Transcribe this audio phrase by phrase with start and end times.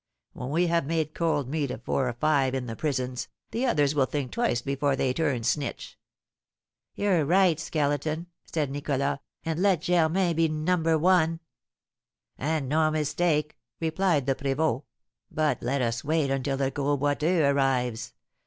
[0.33, 3.93] When we have made cold meat of four or five in the prisons, the others
[3.93, 5.95] will think twice before they turn 'snitch.'"
[6.95, 11.39] "You're right, Skeleton," said Nicholas; "and let Germain be number one."
[12.35, 14.85] "And no mistake," replied the prévôt;
[15.29, 18.15] "but let us wait until the Gros Boiteux arrives.